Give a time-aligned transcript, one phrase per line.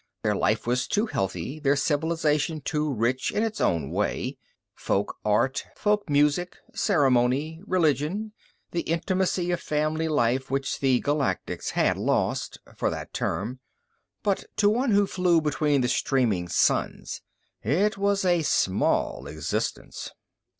[0.23, 4.39] Their life was too healthy, their civilization too rich in its own way
[4.73, 8.33] folk art, folk music, ceremony, religion,
[8.71, 13.59] the intimacy of family life which the Galactics had lost for that term.
[14.23, 17.21] But to one who flew between the streaming suns,
[17.61, 20.09] it was a small existence.